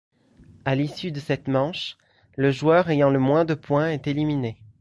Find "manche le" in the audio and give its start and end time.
1.47-2.49